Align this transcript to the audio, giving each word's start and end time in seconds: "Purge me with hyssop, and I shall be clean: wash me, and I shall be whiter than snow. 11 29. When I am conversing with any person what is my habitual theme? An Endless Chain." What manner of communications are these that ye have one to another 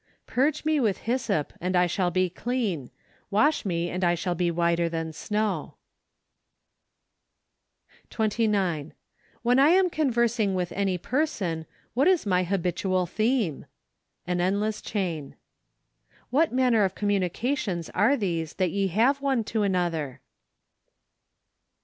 "Purge 0.25 0.65
me 0.65 0.79
with 0.79 1.01
hyssop, 1.05 1.53
and 1.61 1.75
I 1.75 1.85
shall 1.85 2.09
be 2.09 2.27
clean: 2.27 2.89
wash 3.29 3.65
me, 3.65 3.91
and 3.91 4.03
I 4.03 4.15
shall 4.15 4.33
be 4.33 4.49
whiter 4.49 4.89
than 4.89 5.13
snow. 5.13 5.75
11 8.09 8.09
29. 8.09 8.93
When 9.43 9.59
I 9.59 9.69
am 9.69 9.91
conversing 9.91 10.55
with 10.55 10.71
any 10.71 10.97
person 10.97 11.67
what 11.93 12.07
is 12.07 12.25
my 12.25 12.43
habitual 12.43 13.05
theme? 13.05 13.67
An 14.25 14.41
Endless 14.41 14.81
Chain." 14.81 15.35
What 16.31 16.51
manner 16.51 16.83
of 16.83 16.95
communications 16.95 17.91
are 17.91 18.17
these 18.17 18.55
that 18.55 18.71
ye 18.71 18.87
have 18.87 19.21
one 19.21 19.43
to 19.43 19.61
another 19.61 20.19